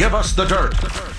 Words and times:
Give 0.00 0.14
us 0.14 0.32
the 0.32 0.46
dirt. 0.46 0.72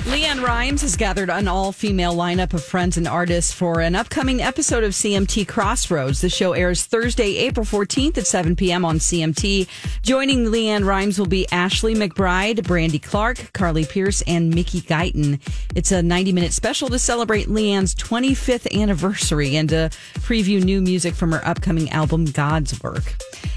LeAnn 0.09 0.43
Rimes 0.43 0.81
has 0.81 0.95
gathered 0.95 1.29
an 1.29 1.47
all 1.47 1.71
female 1.71 2.15
lineup 2.15 2.51
of 2.55 2.63
friends 2.63 2.97
and 2.97 3.07
artists 3.07 3.53
for 3.53 3.79
an 3.79 3.93
upcoming 3.93 4.41
episode 4.41 4.83
of 4.83 4.93
CMT 4.93 5.47
Crossroads. 5.47 6.21
The 6.21 6.29
show 6.29 6.53
airs 6.53 6.83
Thursday, 6.85 7.37
April 7.37 7.63
14th 7.63 8.17
at 8.17 8.25
7 8.25 8.55
p.m. 8.55 8.83
on 8.83 8.97
CMT. 8.97 9.67
Joining 10.01 10.45
LeAnn 10.45 10.83
Rimes 10.83 11.19
will 11.19 11.27
be 11.27 11.47
Ashley 11.51 11.93
McBryde, 11.93 12.65
Brandy 12.65 12.97
Clark, 12.97 13.53
Carly 13.53 13.85
Pearce, 13.85 14.23
and 14.23 14.49
Mickey 14.49 14.81
Guyton. 14.81 15.39
It's 15.75 15.91
a 15.91 16.01
90 16.01 16.33
minute 16.33 16.51
special 16.51 16.89
to 16.89 16.97
celebrate 16.97 17.49
LeAnn's 17.49 17.93
25th 17.93 18.75
anniversary 18.75 19.57
and 19.57 19.69
to 19.69 19.91
preview 20.21 20.63
new 20.63 20.81
music 20.81 21.13
from 21.13 21.33
her 21.33 21.47
upcoming 21.47 21.91
album, 21.91 22.25
God's 22.25 22.81
Work. 22.81 23.15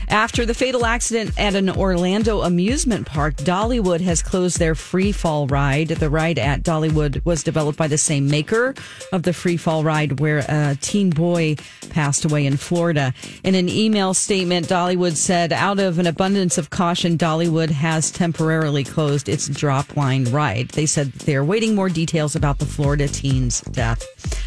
After 0.09 0.47
the 0.47 0.55
fatal 0.55 0.87
accident 0.87 1.33
at 1.39 1.55
an 1.55 1.71
Orlando 1.71 2.43
amusement 2.43 3.07
park, 3.07 3.37
Dollywood 3.37 4.01
has 4.01 4.23
closed 4.23 4.59
their 4.59 4.75
free 4.75 5.13
fall 5.13 5.47
ride. 5.47 5.89
The 5.89 6.11
ride 6.11 6.39
at 6.39 6.63
Dollywood 6.63 7.25
was 7.25 7.43
developed 7.43 7.79
by 7.79 7.89
the 7.89 7.99
same 7.99 8.29
maker 8.29 8.75
of 9.13 9.23
the 9.23 9.33
free 9.33 9.57
fall 9.57 9.83
ride 9.85 10.21
where 10.21 10.45
a 10.49 10.77
teen 10.81 11.11
boy 11.11 11.57
passed 11.91 12.25
away 12.25 12.47
in 12.47 12.57
Florida. 12.57 13.15
In 13.43 13.55
an 13.55 13.69
email 13.69 14.15
statement, 14.15 14.69
Dollywood 14.69 15.17
said, 15.17 15.53
out 15.53 15.79
of 15.79 15.99
an 15.99 16.07
abundance 16.07 16.59
of 16.59 16.71
caution, 16.71 17.17
Dollywood 17.17 17.71
has 17.71 18.11
temporarily 18.11 18.85
closed 18.85 19.29
its 19.29 19.49
drop 19.49 19.97
line 19.97 20.25
ride. 20.25 20.69
They 20.71 20.87
said 20.87 21.13
they're 21.13 21.45
waiting 21.45 21.75
more 21.75 21.89
details 21.89 22.37
about 22.37 22.59
the 22.59 22.67
Florida 22.67 23.09
teen's 23.09 23.61
death. 23.63 24.05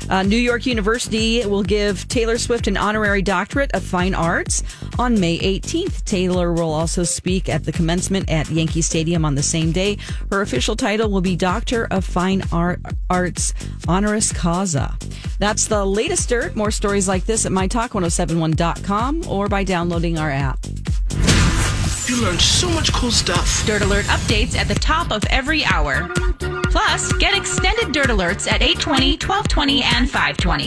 Uh, 0.10 0.24
New 0.24 0.38
York 0.38 0.66
University 0.66 1.46
will 1.46 1.64
give 1.64 2.08
Taylor 2.08 2.38
Swift 2.38 2.68
an 2.68 2.78
honorary 2.78 3.22
doctorate 3.22 3.72
of 3.74 3.84
fine 3.84 4.16
arts 4.16 4.64
on 4.98 5.20
May 5.20 5.38
18th. 5.38 6.04
Taylor 6.06 6.54
will 6.54 6.74
also 6.74 7.04
speak 7.04 7.50
at 7.50 7.64
the 7.66 7.72
commencement 7.72 8.30
at 8.30 8.50
Yankee 8.50 8.82
Stadium 8.82 9.26
on 9.26 9.36
the 9.36 9.44
same 9.44 9.72
day. 9.72 9.98
Her 10.32 10.42
official 10.42 10.76
title 10.76 11.10
will 11.10 11.22
be 11.22 11.36
Doctor 11.36 11.88
of 11.92 12.06
Fine 12.06 12.44
Art, 12.52 12.80
Arts 13.10 13.54
Honoris 13.88 14.32
Causa. 14.32 14.98
That's 15.40 15.68
the 15.68 15.86
latest 15.86 16.30
dirt. 16.30 16.56
More 16.56 16.72
stories 16.72 17.08
like 17.08 17.26
this 17.26 17.46
at 17.46 17.52
mytalk1071.com 17.52 19.28
or 19.28 19.48
by 19.48 19.64
downloading 19.64 20.18
our 20.18 20.32
app. 20.32 20.60
You 22.08 22.22
learned 22.22 22.40
so 22.40 22.70
much 22.70 22.94
cool 22.94 23.12
stuff. 23.12 23.66
Dirt 23.66 23.82
Alert 23.82 24.06
updates 24.06 24.56
at 24.56 24.70
the 24.70 24.76
top 24.76 25.12
of 25.12 25.26
every 25.26 25.66
hour. 25.66 26.08
Plus, 26.72 27.12
get 27.14 27.36
extended 27.36 27.92
Dirt 27.92 28.08
Alerts 28.08 28.50
at 28.50 28.62
820, 28.62 29.18
1220, 29.18 29.84
and 29.84 30.10
520. 30.10 30.48